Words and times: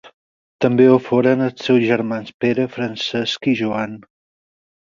També 0.63 0.87
ho 0.91 0.95
foren 1.07 1.43
els 1.49 1.67
seus 1.67 1.85
germans 1.91 2.33
Pere, 2.45 2.65
Francesc 2.79 3.49
i 3.53 3.57
Joan. 3.61 3.95